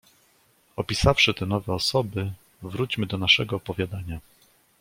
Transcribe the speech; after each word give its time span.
"Opisawszy 0.75 1.33
te 1.33 1.45
nowe 1.45 1.73
osoby, 1.73 2.31
wróćmy 2.63 3.05
do 3.05 3.17
naszego 3.17 3.55
opowiadania." 3.55 4.19